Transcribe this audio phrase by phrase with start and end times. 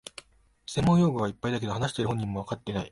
[0.65, 2.79] 専門用語がいっぱいだけど、話してる本人もわかってない